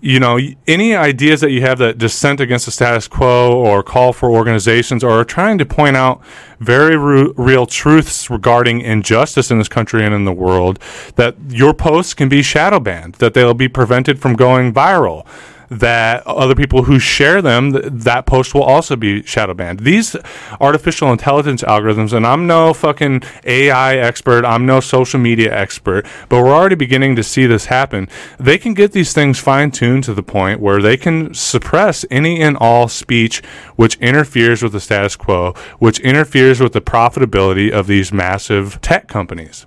you 0.00 0.20
know, 0.20 0.38
any 0.66 0.94
ideas 0.94 1.40
that 1.40 1.50
you 1.50 1.60
have 1.60 1.78
that 1.78 1.98
dissent 1.98 2.40
against 2.40 2.66
the 2.66 2.70
status 2.70 3.08
quo 3.08 3.52
or 3.52 3.82
call 3.82 4.12
for 4.12 4.30
organizations 4.30 5.02
or 5.02 5.10
are 5.10 5.24
trying 5.24 5.58
to 5.58 5.66
point 5.66 5.96
out 5.96 6.20
very 6.60 6.96
re- 6.96 7.32
real 7.36 7.66
truths 7.66 8.30
regarding 8.30 8.80
injustice 8.80 9.50
in 9.50 9.58
this 9.58 9.68
country 9.68 10.04
and 10.04 10.14
in 10.14 10.24
the 10.24 10.32
world, 10.32 10.78
that 11.16 11.36
your 11.48 11.74
posts 11.74 12.14
can 12.14 12.28
be 12.28 12.42
shadow 12.42 12.78
banned, 12.78 13.14
that 13.14 13.34
they'll 13.34 13.54
be 13.54 13.68
prevented 13.68 14.20
from 14.20 14.34
going 14.34 14.72
viral 14.72 15.26
that 15.70 16.26
other 16.26 16.54
people 16.54 16.84
who 16.84 16.98
share 16.98 17.42
them, 17.42 17.72
th- 17.72 17.84
that 17.86 18.26
post 18.26 18.54
will 18.54 18.62
also 18.62 18.96
be 18.96 19.22
shadow 19.22 19.54
banned. 19.54 19.80
These 19.80 20.16
artificial 20.60 21.12
intelligence 21.12 21.62
algorithms, 21.62 22.12
and 22.12 22.26
I'm 22.26 22.46
no 22.46 22.72
fucking 22.72 23.22
AI 23.44 23.96
expert, 23.96 24.44
I'm 24.44 24.66
no 24.66 24.80
social 24.80 25.20
media 25.20 25.54
expert, 25.54 26.06
but 26.28 26.42
we're 26.42 26.54
already 26.54 26.74
beginning 26.74 27.16
to 27.16 27.22
see 27.22 27.46
this 27.46 27.66
happen. 27.66 28.08
They 28.38 28.58
can 28.58 28.74
get 28.74 28.92
these 28.92 29.12
things 29.12 29.38
fine 29.38 29.70
tuned 29.70 30.04
to 30.04 30.14
the 30.14 30.22
point 30.22 30.60
where 30.60 30.80
they 30.80 30.96
can 30.96 31.34
suppress 31.34 32.04
any 32.10 32.40
and 32.40 32.56
all 32.56 32.88
speech 32.88 33.42
which 33.76 33.96
interferes 33.96 34.62
with 34.62 34.72
the 34.72 34.80
status 34.80 35.16
quo, 35.16 35.52
which 35.78 36.00
interferes 36.00 36.60
with 36.60 36.72
the 36.72 36.80
profitability 36.80 37.70
of 37.70 37.86
these 37.86 38.12
massive 38.12 38.80
tech 38.80 39.08
companies. 39.08 39.66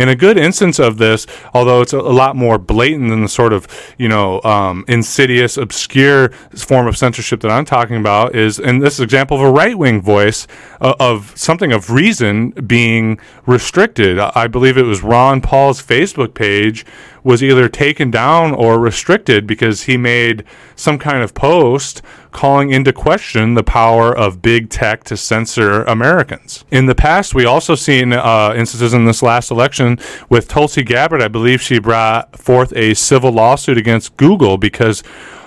And 0.00 0.08
a 0.08 0.16
good 0.16 0.38
instance 0.38 0.78
of 0.78 0.96
this, 0.96 1.26
although 1.52 1.82
it's 1.82 1.92
a, 1.92 2.00
lot 2.00 2.34
more 2.34 2.56
blatant 2.58 3.10
than 3.10 3.20
the 3.20 3.28
sort 3.28 3.52
of, 3.52 3.68
you 3.98 4.08
know, 4.08 4.40
um, 4.44 4.82
insidious, 4.88 5.58
obscure 5.58 6.30
form 6.56 6.86
of 6.86 6.96
censorship 6.96 7.40
that 7.42 7.50
I'm 7.50 7.66
talking 7.66 7.96
about, 7.96 8.34
is 8.34 8.58
in 8.58 8.78
this 8.78 8.98
example 8.98 9.36
of 9.36 9.42
a 9.42 9.50
right 9.50 9.76
wing 9.76 10.00
voice 10.00 10.46
uh, 10.80 10.94
of 10.98 11.36
something 11.36 11.70
of 11.70 11.90
reason 11.90 12.52
being 12.52 13.20
restricted. 13.44 14.18
I 14.18 14.46
believe 14.46 14.78
it 14.78 14.84
was 14.84 15.02
Ron 15.02 15.42
Paul's 15.42 15.82
Facebook 15.82 16.32
page 16.32 16.86
was 17.22 17.42
either 17.42 17.68
taken 17.68 18.10
down 18.10 18.52
or 18.52 18.78
restricted 18.78 19.46
because 19.46 19.82
he 19.82 19.96
made 19.96 20.44
some 20.76 20.98
kind 20.98 21.22
of 21.22 21.34
post 21.34 22.02
calling 22.32 22.70
into 22.70 22.92
question 22.92 23.54
the 23.54 23.62
power 23.62 24.16
of 24.16 24.40
big 24.40 24.70
tech 24.70 25.04
to 25.04 25.16
censor 25.16 25.82
Americans. 25.84 26.64
In 26.70 26.86
the 26.86 26.94
past, 26.94 27.34
we 27.34 27.44
also 27.44 27.74
seen 27.74 28.12
uh, 28.12 28.54
instances 28.56 28.94
in 28.94 29.04
this 29.04 29.22
last 29.22 29.50
election 29.50 29.89
with 30.28 30.48
Tulsi 30.48 30.82
Gabbard. 30.82 31.22
I 31.22 31.28
believe 31.28 31.60
she 31.60 31.78
brought 31.78 32.38
forth 32.38 32.72
a 32.76 32.94
civil 32.94 33.32
lawsuit 33.32 33.78
against 33.78 34.16
Google 34.16 34.58
because 34.58 35.02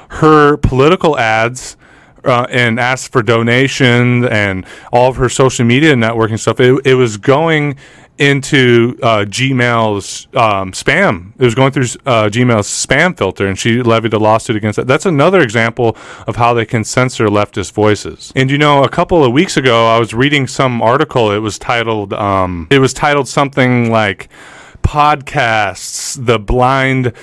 her 0.09 0.57
political 0.57 1.17
ads. 1.17 1.77
Uh, 2.25 2.47
and 2.49 2.79
asked 2.79 3.11
for 3.11 3.21
donations 3.21 4.25
and 4.27 4.65
all 4.93 5.09
of 5.09 5.17
her 5.17 5.27
social 5.27 5.65
media 5.65 5.93
networking 5.93 6.39
stuff. 6.39 6.57
It, 6.61 6.87
it 6.87 6.93
was 6.93 7.17
going 7.17 7.75
into 8.17 8.97
uh, 9.01 9.25
Gmail's 9.25 10.27
um, 10.35 10.71
spam. 10.71 11.33
It 11.39 11.43
was 11.43 11.55
going 11.55 11.71
through 11.71 11.85
uh, 12.05 12.29
Gmail's 12.29 12.67
spam 12.67 13.17
filter, 13.17 13.47
and 13.47 13.57
she 13.57 13.81
levied 13.81 14.13
a 14.13 14.19
lawsuit 14.19 14.55
against 14.55 14.77
that. 14.77 14.87
That's 14.87 15.05
another 15.05 15.41
example 15.41 15.97
of 16.27 16.35
how 16.35 16.53
they 16.53 16.65
can 16.65 16.83
censor 16.83 17.27
leftist 17.27 17.71
voices. 17.73 18.31
And 18.35 18.51
you 18.51 18.57
know, 18.57 18.83
a 18.83 18.89
couple 18.89 19.23
of 19.23 19.33
weeks 19.33 19.57
ago, 19.57 19.87
I 19.87 19.99
was 19.99 20.13
reading 20.13 20.47
some 20.47 20.81
article. 20.81 21.31
It 21.31 21.39
was 21.39 21.57
titled, 21.57 22.13
um, 22.13 22.67
it 22.69 22.79
was 22.79 22.93
titled 22.93 23.27
something 23.27 23.91
like 23.91 24.29
podcasts, 24.83 26.23
the 26.23 26.39
blind 26.39 27.13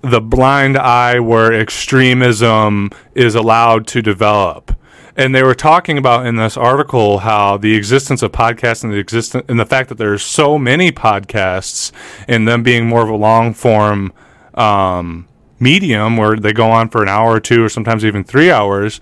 the 0.00 0.20
blind 0.20 0.78
eye 0.78 1.18
where 1.18 1.52
extremism 1.52 2.90
is 3.14 3.34
allowed 3.34 3.86
to 3.88 4.00
develop. 4.00 4.72
And 5.14 5.34
they 5.34 5.42
were 5.42 5.54
talking 5.54 5.98
about 5.98 6.26
in 6.26 6.36
this 6.36 6.56
article 6.56 7.18
how 7.18 7.58
the 7.58 7.74
existence 7.74 8.22
of 8.22 8.32
podcasts 8.32 8.82
and 8.82 8.92
the 8.92 8.98
existence 8.98 9.44
and 9.48 9.60
the 9.60 9.66
fact 9.66 9.90
that 9.90 9.98
there's 9.98 10.22
so 10.22 10.58
many 10.58 10.90
podcasts 10.90 11.92
and 12.26 12.48
them 12.48 12.62
being 12.62 12.86
more 12.86 13.02
of 13.02 13.10
a 13.10 13.16
long 13.16 13.52
form 13.52 14.12
um, 14.54 15.28
medium 15.60 16.16
where 16.16 16.36
they 16.36 16.52
go 16.52 16.70
on 16.70 16.88
for 16.88 17.02
an 17.02 17.08
hour 17.08 17.32
or 17.32 17.40
two 17.40 17.64
or 17.64 17.68
sometimes 17.68 18.04
even 18.04 18.24
three 18.24 18.50
hours 18.50 19.00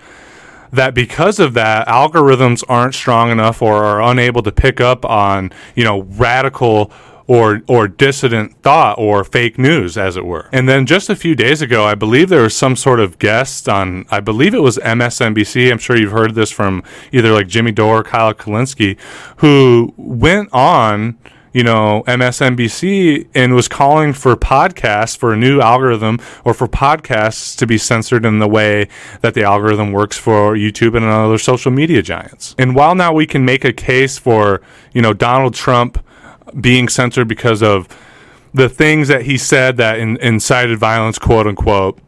that 0.73 0.95
because 0.95 1.39
of 1.39 1.55
that 1.55 1.87
algorithms 1.89 2.63
aren't 2.69 2.95
strong 2.95 3.31
enough 3.31 3.63
or 3.63 3.85
are 3.85 4.03
unable 4.03 4.43
to 4.43 4.53
pick 4.53 4.81
up 4.81 5.05
on 5.05 5.51
you 5.75 5.85
know 5.85 6.03
radical 6.03 6.93
or 7.31 7.63
or 7.69 7.87
dissident 7.87 8.61
thought 8.61 8.99
or 8.99 9.23
fake 9.23 9.57
news, 9.57 9.97
as 9.97 10.17
it 10.17 10.25
were. 10.25 10.49
And 10.51 10.69
then 10.69 10.85
just 10.85 11.09
a 11.09 11.15
few 11.15 11.37
days 11.37 11.63
ago, 11.63 11.85
I 11.85 11.95
believe 11.95 12.29
there 12.29 12.43
was 12.43 12.57
some 12.57 12.75
sort 12.75 12.99
of 12.99 13.21
guest 13.21 13.69
on, 13.69 14.05
I 14.11 14.19
believe 14.19 14.53
it 14.53 14.63
was 14.63 14.79
MSNBC. 14.79 15.71
I'm 15.71 15.79
sure 15.79 15.97
you've 15.97 16.11
heard 16.11 16.35
this 16.35 16.51
from 16.51 16.83
either 17.13 17.33
like 17.33 17.47
Jimmy 17.47 17.71
Dore 17.71 18.01
or 18.01 18.03
Kyle 18.03 18.35
Kulinski, 18.35 18.99
who 19.37 19.95
went 19.97 20.53
on 20.53 21.19
you 21.53 21.65
know, 21.65 22.05
MSNBC 22.07 23.27
and 23.35 23.57
was 23.57 23.67
calling 23.67 24.13
for 24.13 24.37
podcasts 24.37 25.17
for 25.17 25.33
a 25.33 25.37
new 25.37 25.61
algorithm 25.61 26.21
or 26.45 26.55
for 26.55 26.69
podcasts 26.69 27.57
to 27.59 27.67
be 27.67 27.77
censored 27.77 28.25
in 28.25 28.39
the 28.39 28.47
way 28.47 28.87
that 29.23 29.35
the 29.35 29.43
algorithm 29.43 29.91
works 29.91 30.17
for 30.17 30.55
YouTube 30.55 30.97
and 30.97 31.05
other 31.05 31.39
social 31.39 31.73
media 31.73 32.03
giants. 32.03 32.55
And 32.57 32.77
while 32.77 32.95
now 32.95 33.13
we 33.13 33.27
can 33.27 33.45
make 33.45 33.65
a 33.65 33.73
case 33.73 34.17
for, 34.17 34.63
you 34.93 35.03
know, 35.03 35.13
Donald 35.13 35.55
Trump 35.55 35.99
being 36.59 36.89
censored 36.89 37.29
because 37.29 37.63
of 37.63 37.89
the 38.53 38.69
things 38.69 39.09
that 39.09 39.23
he 39.23 39.39
said 39.39 39.77
that 39.77 39.99
in, 39.99 40.17
incited 40.19 40.79
violence, 40.79 41.19
quote 41.19 41.47
unquote. 41.47 41.99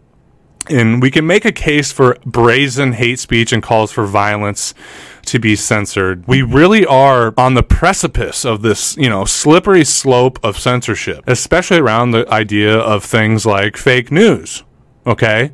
And 0.69 1.03
we 1.03 1.11
can 1.11 1.27
make 1.27 1.45
a 1.45 1.53
case 1.53 1.91
for 1.91 2.17
brazen 2.25 2.93
hate 2.93 3.19
speech 3.19 3.53
and 3.53 3.63
calls 3.63 3.91
for 3.91 4.07
violence 4.07 4.75
to 5.27 5.39
be 5.39 5.57
censored. 5.57 6.27
We 6.29 6.43
really 6.43 6.87
are 6.87 7.35
on 7.37 7.55
the 7.55 7.63
precipice 7.63 8.45
of 8.45 8.63
this, 8.63 8.97
you 8.97 9.11
know, 9.11 9.25
slippery 9.25 9.85
slope 9.85 10.39
of 10.45 10.59
censorship, 10.59 11.25
especially 11.27 11.79
around 11.79 12.13
the 12.13 12.29
idea 12.33 12.77
of 12.77 13.05
things 13.05 13.45
like 13.45 13.77
fake 13.77 14.13
news. 14.13 14.63
Okay? 15.05 15.53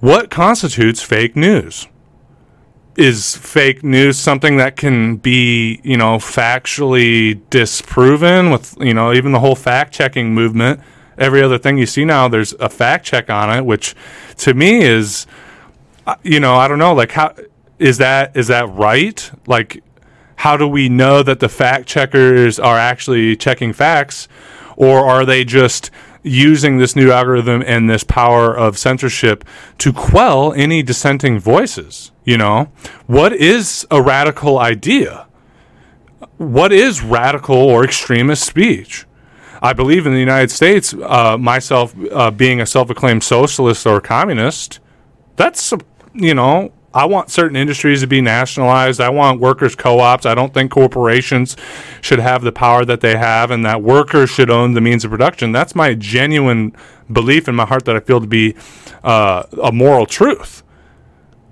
What 0.00 0.30
constitutes 0.30 1.02
fake 1.02 1.36
news? 1.36 1.86
Is 3.00 3.34
fake 3.34 3.82
news 3.82 4.18
something 4.18 4.58
that 4.58 4.76
can 4.76 5.16
be, 5.16 5.80
you 5.82 5.96
know, 5.96 6.18
factually 6.18 7.40
disproven 7.48 8.50
with, 8.50 8.76
you 8.78 8.92
know, 8.92 9.14
even 9.14 9.32
the 9.32 9.40
whole 9.40 9.56
fact 9.56 9.94
checking 9.94 10.34
movement? 10.34 10.80
Every 11.16 11.42
other 11.42 11.56
thing 11.56 11.78
you 11.78 11.86
see 11.86 12.04
now, 12.04 12.28
there's 12.28 12.52
a 12.54 12.68
fact 12.68 13.06
check 13.06 13.30
on 13.30 13.56
it, 13.56 13.64
which 13.64 13.94
to 14.38 14.52
me 14.52 14.82
is, 14.82 15.26
uh, 16.06 16.16
you 16.22 16.40
know, 16.40 16.56
I 16.56 16.68
don't 16.68 16.78
know, 16.78 16.92
like 16.92 17.12
how 17.12 17.34
is 17.78 17.96
that 17.98 18.36
is 18.36 18.48
that 18.48 18.68
right? 18.68 19.30
Like, 19.46 19.82
how 20.36 20.58
do 20.58 20.68
we 20.68 20.90
know 20.90 21.22
that 21.22 21.40
the 21.40 21.48
fact 21.48 21.88
checkers 21.88 22.58
are 22.58 22.76
actually 22.76 23.34
checking 23.34 23.72
facts, 23.72 24.28
or 24.76 24.98
are 24.98 25.24
they 25.24 25.44
just 25.44 25.90
using 26.22 26.78
this 26.78 26.94
new 26.94 27.10
algorithm 27.10 27.62
and 27.66 27.88
this 27.88 28.04
power 28.04 28.56
of 28.56 28.78
censorship 28.78 29.44
to 29.78 29.92
quell 29.92 30.52
any 30.54 30.82
dissenting 30.82 31.38
voices. 31.38 32.12
You 32.24 32.36
know, 32.36 32.70
what 33.06 33.32
is 33.32 33.86
a 33.90 34.02
radical 34.02 34.58
idea? 34.58 35.26
What 36.36 36.72
is 36.72 37.02
radical 37.02 37.56
or 37.56 37.84
extremist 37.84 38.44
speech? 38.44 39.06
I 39.62 39.72
believe 39.72 40.06
in 40.06 40.12
the 40.12 40.20
United 40.20 40.50
States, 40.50 40.94
uh, 40.94 41.36
myself 41.38 41.94
uh, 42.10 42.30
being 42.30 42.60
a 42.60 42.66
self 42.66 42.88
acclaimed 42.90 43.22
socialist 43.22 43.86
or 43.86 44.00
communist, 44.00 44.80
that's, 45.36 45.72
you 46.14 46.34
know, 46.34 46.72
I 46.92 47.04
want 47.04 47.30
certain 47.30 47.56
industries 47.56 48.00
to 48.00 48.06
be 48.06 48.20
nationalized. 48.20 49.00
I 49.00 49.10
want 49.10 49.40
workers' 49.40 49.76
co 49.76 50.00
ops. 50.00 50.26
I 50.26 50.34
don't 50.34 50.52
think 50.52 50.72
corporations 50.72 51.56
should 52.00 52.18
have 52.18 52.42
the 52.42 52.52
power 52.52 52.84
that 52.84 53.00
they 53.00 53.16
have 53.16 53.50
and 53.50 53.64
that 53.64 53.82
workers 53.82 54.30
should 54.30 54.50
own 54.50 54.74
the 54.74 54.80
means 54.80 55.04
of 55.04 55.10
production. 55.10 55.52
That's 55.52 55.74
my 55.74 55.94
genuine 55.94 56.74
belief 57.12 57.48
in 57.48 57.54
my 57.54 57.66
heart 57.66 57.84
that 57.84 57.96
I 57.96 58.00
feel 58.00 58.20
to 58.20 58.26
be 58.26 58.56
uh, 59.04 59.44
a 59.62 59.70
moral 59.70 60.06
truth. 60.06 60.64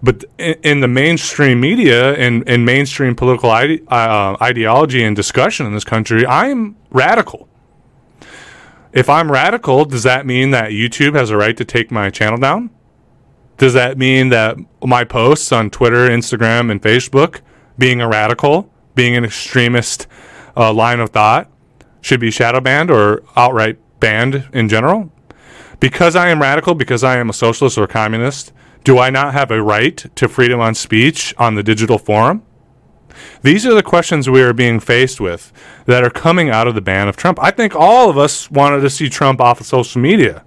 But 0.03 0.25
in, 0.39 0.55
in, 0.63 0.81
the 0.81 0.89
mainstream 0.89 1.61
media 1.61 2.15
and, 2.15 2.49
in 2.49 2.65
mainstream 2.65 3.15
political 3.17 3.51
ide- 3.51 3.83
uh, 3.89 4.37
ideology 4.41 5.03
and 5.03 5.15
discussion 5.15 5.67
in 5.67 5.75
this 5.75 5.85
country, 5.85 6.27
I'm 6.27 6.77
radical. 6.91 7.49
If 8.93 9.09
I'm 9.09 9.31
radical, 9.31 9.85
does 9.85 10.05
that 10.05 10.25
mean 10.25 10.51
that 10.53 10.71
YouTube 10.71 11.15
has 11.15 11.31
a 11.31 11.37
right 11.37 11.57
to 11.57 11.65
take 11.65 11.91
my 11.91 12.11
channel 12.11 12.39
down? 12.39 12.71
Does 13.59 13.75
that 13.75 13.99
mean 13.99 14.29
that 14.29 14.57
my 14.83 15.05
posts 15.05 15.51
on 15.53 15.71
Twitter, 15.71 16.09
Instagram, 16.09 16.71
and 16.71 16.81
Facebook, 16.81 17.41
being 17.77 18.01
a 18.01 18.09
radical, 18.09 18.73
being 18.95 19.17
an 19.17 19.25
extremist 19.25 20.07
uh, 20.57 20.73
line 20.73 21.01
of 21.01 21.11
thought, 21.11 21.51
should 22.01 22.21
be 22.21 22.31
shadow 22.31 22.61
banned 22.61 22.91
or 22.91 23.23
outright 23.37 23.79
banned 24.01 24.49
in 24.53 24.69
general? 24.69 25.13
Because 25.81 26.17
I 26.17 26.29
am 26.29 26.41
radical, 26.41 26.75
because 26.75 27.05
I 27.05 27.19
am 27.19 27.31
a 27.31 27.33
socialist 27.33 27.77
or 27.79 27.85
a 27.85 27.89
communist, 27.89 28.53
do 28.85 28.99
I 28.99 29.11
not 29.11 29.33
have 29.35 29.51
a 29.51 29.63
right 29.63 29.97
to 30.17 30.29
freedom 30.29 30.61
on 30.61 30.75
speech 30.75 31.35
on 31.37 31.57
the 31.57 31.63
digital 31.63 31.99
forum? 31.99 32.45
These 33.43 33.67
are 33.67 33.75
the 33.75 33.83
questions 33.83 34.31
we 34.31 34.43
are 34.43 34.53
being 34.53 34.79
faced 34.79 35.21
with 35.21 35.53
that 35.87 36.05
are 36.05 36.11
coming 36.11 36.49
out 36.51 36.69
of 36.69 36.77
the 36.77 36.81
ban 36.81 37.09
of 37.09 37.17
Trump. 37.17 37.39
I 37.43 37.51
think 37.51 37.75
all 37.75 38.09
of 38.09 38.17
us 38.17 38.51
wanted 38.51 38.81
to 38.81 38.91
see 38.91 39.09
Trump 39.09 39.41
off 39.41 39.61
of 39.61 39.67
social 39.67 40.01
media 40.01 40.45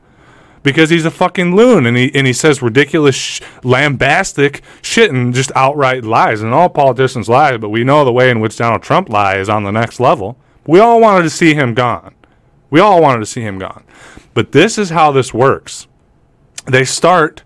because 0.63 0.89
he's 0.89 1.05
a 1.05 1.11
fucking 1.11 1.55
loon 1.55 1.85
and 1.85 1.97
he 1.97 2.13
and 2.13 2.27
he 2.27 2.33
says 2.33 2.61
ridiculous, 2.61 3.15
sh- 3.15 3.41
lambastic 3.63 4.61
shit 4.81 5.11
and 5.11 5.33
just 5.33 5.51
outright 5.55 6.03
lies. 6.03 6.41
And 6.41 6.53
all 6.53 6.69
politicians 6.69 7.29
lie, 7.29 7.57
but 7.57 7.69
we 7.69 7.83
know 7.83 8.05
the 8.05 8.11
way 8.11 8.29
in 8.29 8.39
which 8.39 8.57
Donald 8.57 8.83
Trump 8.83 9.09
lies 9.09 9.49
on 9.49 9.63
the 9.63 9.71
next 9.71 9.99
level. 9.99 10.37
We 10.65 10.79
all 10.79 11.01
wanted 11.01 11.23
to 11.23 11.29
see 11.29 11.53
him 11.53 11.73
gone. 11.73 12.13
We 12.69 12.79
all 12.79 13.01
wanted 13.01 13.19
to 13.19 13.25
see 13.25 13.41
him 13.41 13.59
gone. 13.59 13.83
But 14.33 14.51
this 14.51 14.77
is 14.77 14.91
how 14.91 15.11
this 15.11 15.33
works. 15.33 15.87
They 16.65 16.85
start 16.85 17.43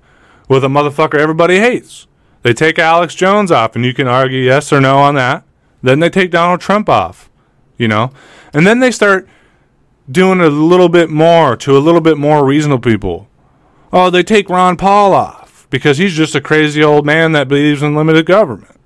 with 0.48 0.64
a 0.64 0.68
motherfucker 0.68 1.16
everybody 1.16 1.60
hates. 1.60 2.08
They 2.44 2.54
take 2.54 2.78
Alex 2.78 3.16
Jones 3.16 3.52
off, 3.52 3.76
and 3.76 3.84
you 3.84 3.94
can 3.94 4.08
argue 4.08 4.40
yes 4.40 4.72
or 4.72 4.80
no 4.80 4.98
on 4.98 5.16
that. 5.16 5.44
Then 5.82 6.00
they 6.00 6.10
take 6.10 6.30
Donald 6.30 6.62
Trump 6.62 6.90
off, 6.90 7.30
you 7.78 7.88
know, 7.88 8.12
and 8.54 8.68
then 8.68 8.80
they 8.80 8.92
start 8.92 9.28
doing 10.10 10.40
a 10.42 10.50
little 10.50 10.90
bit 10.90 11.10
more 11.10 11.56
to 11.58 11.78
a 11.78 11.80
little 11.80 12.02
bit 12.02 12.18
more 12.18 12.46
reasonable 12.46 12.82
people. 12.82 13.28
Oh, 13.92 14.10
they 14.10 14.24
take 14.24 14.50
Ron 14.50 14.78
Paul 14.78 15.14
off 15.14 15.68
because 15.70 15.98
he's 15.98 16.14
just 16.14 16.36
a 16.36 16.42
crazy 16.42 16.84
old 16.84 17.06
man 17.06 17.32
that 17.32 17.48
believes 17.48 17.82
in 17.82 17.96
limited 17.96 18.26
government. 18.26 18.80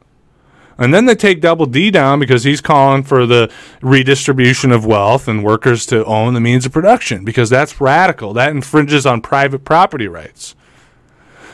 And 0.77 0.93
then 0.93 1.05
they 1.05 1.15
take 1.15 1.41
Double 1.41 1.65
D 1.65 1.91
down 1.91 2.19
because 2.19 2.45
he's 2.45 2.61
calling 2.61 3.03
for 3.03 3.25
the 3.25 3.51
redistribution 3.81 4.71
of 4.71 4.85
wealth 4.85 5.27
and 5.27 5.43
workers 5.43 5.85
to 5.87 6.05
own 6.05 6.33
the 6.33 6.39
means 6.39 6.65
of 6.65 6.71
production 6.71 7.25
because 7.25 7.49
that's 7.49 7.81
radical. 7.81 8.31
That 8.31 8.51
infringes 8.51 9.05
on 9.05 9.21
private 9.21 9.65
property 9.65 10.07
rights. 10.07 10.55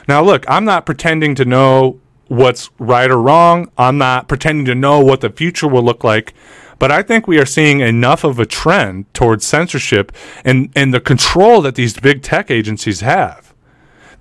Now, 0.07 0.21
look, 0.21 0.45
I'm 0.47 0.63
not 0.63 0.85
pretending 0.85 1.33
to 1.35 1.45
know 1.45 1.99
what's 2.27 2.69
right 2.77 3.09
or 3.09 3.19
wrong. 3.19 3.71
I'm 3.79 3.97
not 3.97 4.27
pretending 4.27 4.65
to 4.65 4.75
know 4.75 4.99
what 4.99 5.21
the 5.21 5.31
future 5.31 5.67
will 5.67 5.83
look 5.83 6.03
like. 6.03 6.35
But 6.79 6.91
I 6.91 7.01
think 7.01 7.27
we 7.27 7.39
are 7.39 7.45
seeing 7.45 7.79
enough 7.79 8.23
of 8.23 8.39
a 8.39 8.45
trend 8.45 9.13
towards 9.13 9.45
censorship 9.45 10.11
and, 10.43 10.71
and 10.75 10.93
the 10.93 10.99
control 10.99 11.61
that 11.61 11.75
these 11.75 11.97
big 11.97 12.21
tech 12.21 12.51
agencies 12.51 13.01
have 13.01 13.45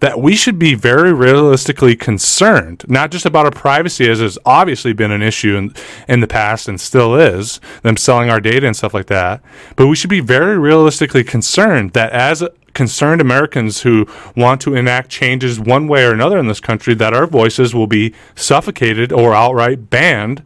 that 0.01 0.21
we 0.21 0.37
should 0.37 0.59
be 0.59 0.75
very 0.75 1.13
realistically 1.15 1.97
concerned, 1.97 2.85
not 2.89 3.11
just 3.11 3.25
about 3.25 3.47
our 3.47 3.51
privacy, 3.51 4.09
as 4.09 4.21
has 4.21 4.39
obviously 4.45 4.93
been 4.93 5.11
an 5.11 5.23
issue 5.23 5.57
in, 5.57 5.73
in 6.09 6.21
the 6.21 6.27
past 6.27 6.69
and 6.69 6.81
still 6.81 7.15
is, 7.15 7.61
them 7.83 7.97
selling 7.97 8.29
our 8.29 8.41
data 8.41 8.67
and 8.67 8.77
stuff 8.77 8.93
like 8.93 9.07
that, 9.07 9.43
but 9.77 9.87
we 9.87 9.97
should 9.97 10.11
be 10.11 10.21
very 10.21 10.59
realistically 10.59 11.25
concerned 11.25 11.93
that 11.93 12.13
as 12.13 12.45
concerned 12.75 13.21
Americans 13.21 13.83
who 13.83 14.07
want 14.37 14.61
to 14.61 14.75
enact 14.75 15.09
changes 15.09 15.61
one 15.61 15.87
way 15.89 16.05
or 16.05 16.13
another 16.13 16.39
in 16.39 16.49
this 16.49 16.61
country, 16.61 16.93
that 16.95 17.15
our 17.15 17.27
voices 17.27 17.75
will 17.75 17.87
be 17.87 18.13
suffocated 18.35 19.13
or 19.13 19.33
outright 19.33 19.89
banned 19.89 20.45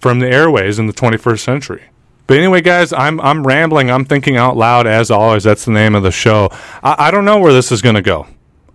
from 0.00 0.18
the 0.18 0.28
airways 0.28 0.78
in 0.78 0.86
the 0.86 0.92
21st 0.92 1.40
century. 1.40 1.84
But 2.26 2.38
anyway, 2.38 2.60
guys, 2.60 2.92
I'm 2.92 3.20
I'm 3.20 3.44
rambling. 3.44 3.90
I'm 3.90 4.04
thinking 4.04 4.36
out 4.36 4.56
loud 4.56 4.86
as 4.86 5.10
always. 5.10 5.42
That's 5.42 5.64
the 5.64 5.72
name 5.72 5.96
of 5.96 6.04
the 6.04 6.12
show. 6.12 6.48
I, 6.80 6.94
I 7.06 7.10
don't 7.10 7.24
know 7.24 7.40
where 7.40 7.52
this 7.52 7.72
is 7.72 7.82
going 7.82 7.96
to 7.96 8.02
go. 8.02 8.28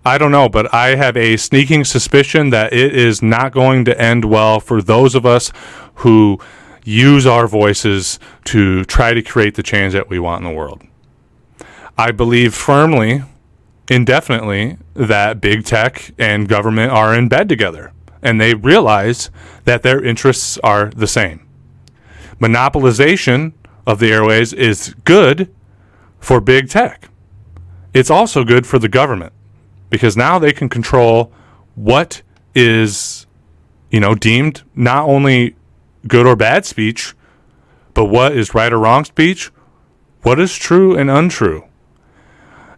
I 0.04 0.18
don't 0.18 0.30
know, 0.30 0.48
but 0.48 0.72
I 0.74 0.94
have 0.94 1.16
a 1.16 1.38
sneaking 1.38 1.84
suspicion 1.84 2.50
that 2.50 2.72
it 2.72 2.94
is 2.94 3.22
not 3.22 3.52
going 3.52 3.86
to 3.86 3.98
end 3.98 4.26
well 4.26 4.60
for 4.60 4.82
those 4.82 5.14
of 5.14 5.24
us 5.24 5.52
who 5.96 6.38
use 6.84 7.26
our 7.26 7.48
voices 7.48 8.20
to 8.44 8.84
try 8.84 9.14
to 9.14 9.22
create 9.22 9.54
the 9.54 9.62
change 9.62 9.94
that 9.94 10.10
we 10.10 10.18
want 10.18 10.44
in 10.44 10.50
the 10.50 10.54
world. 10.54 10.82
I 11.96 12.12
believe 12.12 12.54
firmly, 12.54 13.22
indefinitely, 13.88 14.76
that 14.92 15.40
big 15.40 15.64
tech 15.64 16.12
and 16.18 16.46
government 16.46 16.92
are 16.92 17.14
in 17.14 17.28
bed 17.28 17.48
together 17.48 17.90
and 18.22 18.40
they 18.40 18.54
realize 18.54 19.30
that 19.64 19.82
their 19.82 20.02
interests 20.02 20.58
are 20.58 20.90
the 20.90 21.06
same. 21.06 21.46
Monopolization 22.40 23.52
of 23.86 23.98
the 23.98 24.12
airways 24.12 24.52
is 24.52 24.94
good 25.04 25.52
for 26.18 26.40
big 26.40 26.68
tech. 26.68 27.08
It's 27.94 28.10
also 28.10 28.44
good 28.44 28.66
for 28.66 28.78
the 28.78 28.88
government 28.88 29.32
because 29.90 30.16
now 30.16 30.38
they 30.38 30.52
can 30.52 30.68
control 30.68 31.32
what 31.74 32.22
is, 32.54 33.26
you 33.90 34.00
know, 34.00 34.14
deemed 34.14 34.62
not 34.74 35.08
only 35.08 35.56
good 36.06 36.26
or 36.26 36.36
bad 36.36 36.66
speech, 36.66 37.14
but 37.94 38.06
what 38.06 38.32
is 38.36 38.54
right 38.54 38.72
or 38.72 38.78
wrong 38.78 39.04
speech, 39.04 39.50
what 40.22 40.40
is 40.40 40.54
true 40.56 40.96
and 40.96 41.10
untrue. 41.10 41.64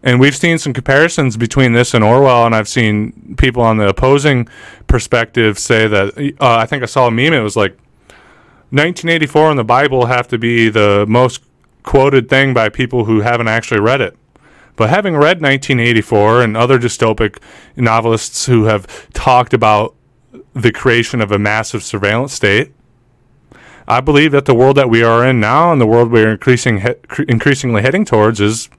And 0.01 0.19
we've 0.19 0.35
seen 0.35 0.57
some 0.57 0.73
comparisons 0.73 1.35
between 1.35 1.73
this 1.73 1.93
and 1.93 2.03
Orwell, 2.03 2.45
and 2.45 2.55
I've 2.55 2.69
seen 2.69 3.35
people 3.37 3.61
on 3.63 3.77
the 3.77 3.89
opposing 3.89 4.47
perspective 4.89 5.57
say 5.57 5.87
that. 5.87 6.35
Uh, 6.41 6.57
I 6.57 6.65
think 6.65 6.83
I 6.83 6.87
saw 6.87 7.07
a 7.07 7.11
meme. 7.11 7.33
It 7.33 7.39
was 7.39 7.55
like 7.55 7.77
1984 8.71 9.51
and 9.51 9.59
the 9.59 9.63
Bible 9.63 10.07
have 10.07 10.27
to 10.27 10.37
be 10.37 10.69
the 10.69 11.05
most 11.07 11.41
quoted 11.83 12.29
thing 12.29 12.53
by 12.53 12.67
people 12.67 13.05
who 13.05 13.21
haven't 13.21 13.47
actually 13.47 13.79
read 13.79 14.01
it. 14.01 14.17
But 14.75 14.89
having 14.89 15.13
read 15.13 15.41
1984 15.41 16.43
and 16.43 16.57
other 16.57 16.77
dystopic 16.77 17.41
novelists 17.75 18.45
who 18.45 18.65
have 18.65 19.11
talked 19.13 19.53
about 19.53 19.95
the 20.53 20.71
creation 20.71 21.21
of 21.21 21.31
a 21.31 21.39
massive 21.39 21.83
surveillance 21.83 22.33
state, 22.33 22.71
I 23.87 24.01
believe 24.01 24.31
that 24.31 24.45
the 24.45 24.53
world 24.53 24.77
that 24.77 24.89
we 24.89 25.01
are 25.03 25.25
in 25.25 25.39
now 25.39 25.71
and 25.71 25.81
the 25.81 25.87
world 25.87 26.11
we're 26.11 26.31
increasing 26.31 26.85
increasingly 27.27 27.81
heading 27.81 28.05
towards 28.05 28.39
is 28.39 28.69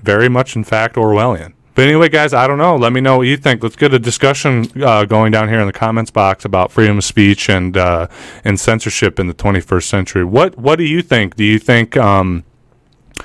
very 0.00 0.28
much, 0.28 0.54
in 0.54 0.64
fact, 0.64 0.94
Orwellian. 0.94 1.54
But 1.78 1.86
anyway, 1.86 2.08
guys, 2.08 2.34
I 2.34 2.48
don't 2.48 2.58
know. 2.58 2.74
Let 2.74 2.92
me 2.92 3.00
know 3.00 3.18
what 3.18 3.28
you 3.28 3.36
think. 3.36 3.62
Let's 3.62 3.76
get 3.76 3.94
a 3.94 4.00
discussion 4.00 4.68
uh, 4.82 5.04
going 5.04 5.30
down 5.30 5.48
here 5.48 5.60
in 5.60 5.68
the 5.68 5.72
comments 5.72 6.10
box 6.10 6.44
about 6.44 6.72
freedom 6.72 6.98
of 6.98 7.04
speech 7.04 7.48
and 7.48 7.76
uh, 7.76 8.08
and 8.42 8.58
censorship 8.58 9.20
in 9.20 9.28
the 9.28 9.32
21st 9.32 9.84
century. 9.84 10.24
What 10.24 10.58
what 10.58 10.74
do 10.74 10.82
you 10.82 11.02
think? 11.02 11.36
Do 11.36 11.44
you 11.44 11.60
think 11.60 11.96
um, 11.96 12.42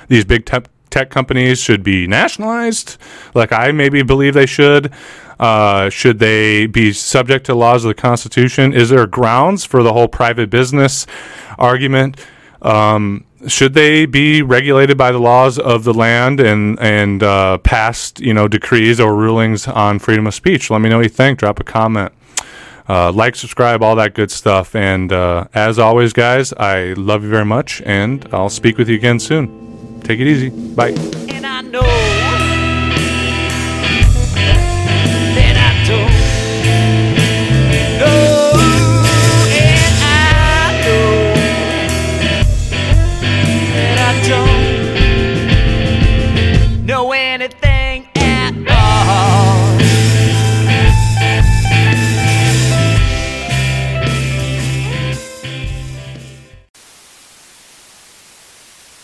these 0.06 0.24
big 0.24 0.46
te- 0.46 0.70
tech 0.88 1.10
companies 1.10 1.58
should 1.58 1.82
be 1.82 2.06
nationalized, 2.06 2.96
like 3.34 3.50
I 3.50 3.72
maybe 3.72 4.04
believe 4.04 4.34
they 4.34 4.46
should? 4.46 4.92
Uh, 5.40 5.90
should 5.90 6.20
they 6.20 6.66
be 6.66 6.92
subject 6.92 7.46
to 7.46 7.56
laws 7.56 7.84
of 7.84 7.88
the 7.88 7.94
Constitution? 8.00 8.72
Is 8.72 8.90
there 8.90 9.04
grounds 9.08 9.64
for 9.64 9.82
the 9.82 9.92
whole 9.92 10.06
private 10.06 10.48
business 10.48 11.08
argument? 11.58 12.24
Um, 12.62 13.26
should 13.48 13.74
they 13.74 14.06
be 14.06 14.42
regulated 14.42 14.96
by 14.96 15.12
the 15.12 15.18
laws 15.18 15.58
of 15.58 15.84
the 15.84 15.94
land 15.94 16.40
and 16.40 16.78
and 16.80 17.22
uh, 17.22 17.58
past 17.58 18.20
you 18.20 18.34
know 18.34 18.48
decrees 18.48 19.00
or 19.00 19.14
rulings 19.14 19.66
on 19.66 19.98
freedom 19.98 20.26
of 20.26 20.34
speech? 20.34 20.70
Let 20.70 20.80
me 20.80 20.88
know 20.88 20.96
what 20.96 21.04
you 21.04 21.08
think. 21.08 21.38
Drop 21.38 21.60
a 21.60 21.64
comment. 21.64 22.12
Uh, 22.86 23.10
like, 23.10 23.34
subscribe, 23.34 23.82
all 23.82 23.96
that 23.96 24.14
good 24.14 24.30
stuff. 24.30 24.74
And 24.74 25.10
uh, 25.12 25.46
as 25.54 25.78
always, 25.78 26.12
guys, 26.12 26.52
I 26.52 26.92
love 26.94 27.22
you 27.22 27.30
very 27.30 27.46
much, 27.46 27.80
and 27.86 28.26
I'll 28.32 28.50
speak 28.50 28.76
with 28.76 28.88
you 28.88 28.96
again 28.96 29.18
soon. 29.18 30.00
Take 30.02 30.20
it 30.20 30.26
easy. 30.26 30.50
Bye. 30.50 30.92